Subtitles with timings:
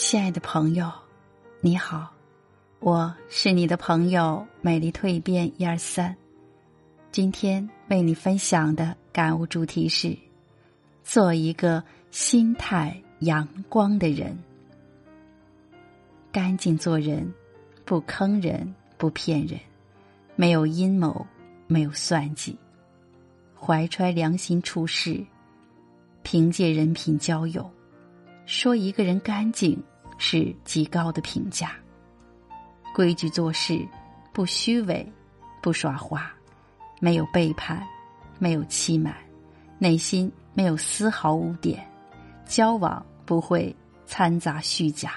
[0.00, 0.90] 亲爱的朋友，
[1.60, 2.08] 你好，
[2.78, 6.16] 我是你的朋友美丽蜕变一二三。
[7.10, 10.16] 今天为你分享的感悟主题是：
[11.02, 11.82] 做一个
[12.12, 14.38] 心态阳光的人。
[16.30, 17.30] 干净做人，
[17.84, 19.58] 不坑人，不骗人，
[20.36, 21.26] 没有阴谋，
[21.66, 22.56] 没有算计，
[23.60, 25.22] 怀揣良心处事，
[26.22, 27.68] 凭借人品交友。
[28.46, 29.78] 说一个人干净
[30.18, 31.72] 是极高的评价。
[32.94, 33.86] 规矩做事，
[34.32, 35.10] 不虚伪，
[35.62, 36.30] 不耍滑，
[37.00, 37.82] 没有背叛，
[38.38, 39.14] 没有欺瞒，
[39.78, 41.82] 内心没有丝毫污点，
[42.44, 43.74] 交往不会
[44.06, 45.14] 掺杂虚假。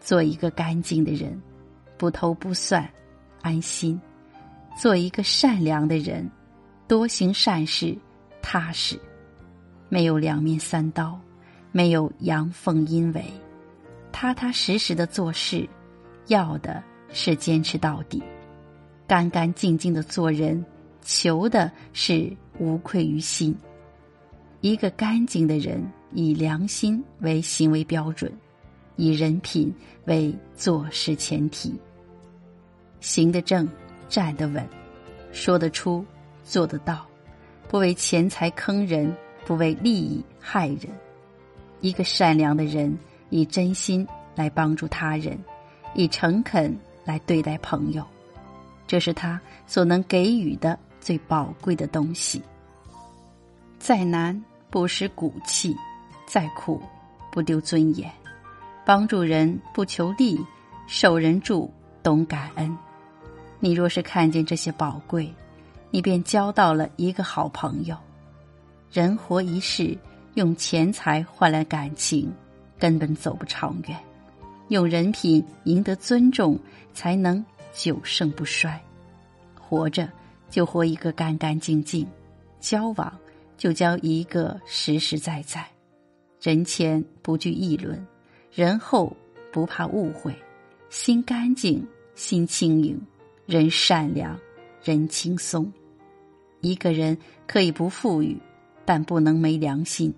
[0.00, 1.40] 做一个干净的人，
[1.96, 2.88] 不偷不算，
[3.42, 3.98] 安心；
[4.76, 6.30] 做一个善良的人，
[6.86, 7.96] 多行善事，
[8.40, 8.96] 踏实，
[9.88, 11.18] 没有两面三刀。
[11.70, 13.22] 没有阳奉阴违，
[14.20, 15.64] 踏踏实实的做事，
[16.26, 18.18] 要的是坚持到底；
[19.06, 20.66] 干干净净的做人，
[21.02, 23.56] 求的是无愧于心。
[24.60, 28.32] 一个干净的人，以良心为行为标准，
[28.96, 29.72] 以人品
[30.06, 31.72] 为做事前提。
[32.98, 33.68] 行得正，
[34.08, 34.68] 站得稳，
[35.30, 36.04] 说得出，
[36.42, 37.06] 做得到，
[37.68, 40.88] 不为钱财坑人，不为利益害人。
[41.80, 42.98] 一个善良的人，
[43.30, 45.38] 以真心来帮助他人，
[45.94, 48.04] 以诚恳来对待朋友，
[48.86, 52.42] 这是他所能给予的最宝贵的东西。
[53.78, 55.76] 再难不失骨气，
[56.26, 56.82] 再苦
[57.30, 58.10] 不丢尊严，
[58.84, 60.38] 帮助人不求利，
[60.86, 62.76] 受人助懂感恩。
[63.60, 65.32] 你若是看见这些宝贵，
[65.90, 67.96] 你便交到了一个好朋友。
[68.90, 69.96] 人活一世。
[70.34, 72.32] 用钱财换来感情，
[72.78, 73.96] 根本走不长远；
[74.68, 76.58] 用人品赢得尊重，
[76.94, 78.80] 才能久盛不衰。
[79.58, 80.08] 活着
[80.48, 82.06] 就活一个干干净净，
[82.60, 83.12] 交往
[83.56, 85.66] 就交一个实实在在。
[86.40, 88.06] 人前不惧议论，
[88.52, 89.14] 人后
[89.52, 90.34] 不怕误会。
[90.88, 92.98] 心干净，心轻盈，
[93.44, 94.38] 人善良，
[94.82, 95.70] 人轻松。
[96.60, 98.38] 一个人可以不富裕，
[98.84, 100.14] 但不能没良心。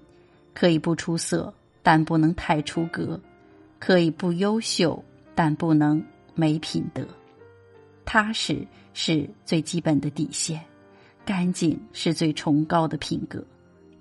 [0.53, 1.53] 可以不出色，
[1.83, 3.19] 但不能太出格；
[3.79, 5.03] 可以不优秀，
[5.35, 6.03] 但不能
[6.35, 7.07] 没品德。
[8.05, 10.61] 踏实是最基本的底线，
[11.25, 13.45] 干净是最崇高的品格。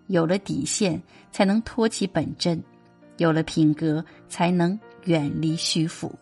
[0.07, 1.01] 有了底线，
[1.31, 2.57] 才能托起本真；
[3.18, 6.13] 有了品格，才能远离虚浮。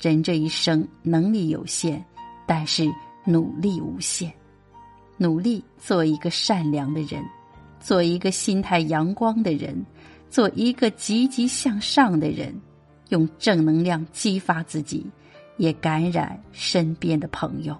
[0.00, 2.04] 人这一生能力有限，
[2.46, 2.92] 但是
[3.24, 4.32] 努力无限。
[5.16, 7.24] 努力做一个善良的人。
[7.78, 9.84] 做一个心态阳光的人，
[10.32, 12.58] 做一个积极向上的人，
[13.10, 15.06] 用正能量激发自己，
[15.58, 17.76] 也感染身边的朋友。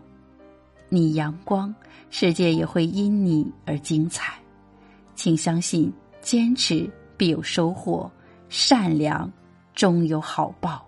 [0.90, 1.74] 你阳光，
[2.10, 4.34] 世界也会因你而精彩。
[5.14, 5.90] 请相信，
[6.20, 6.86] 坚持
[7.16, 8.10] 必有收获，
[8.50, 9.32] 善良
[9.74, 10.86] 终有好报。